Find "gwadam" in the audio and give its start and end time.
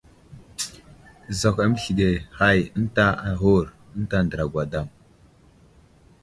4.53-4.87